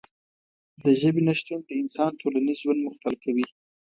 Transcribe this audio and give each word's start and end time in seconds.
د 0.83 0.85
ژبې 1.01 1.21
نشتون 1.27 1.59
د 1.65 1.69
انسان 1.81 2.11
ټولنیز 2.21 2.57
ژوند 2.63 2.85
مختل 2.87 3.13
کوي. 3.23 3.45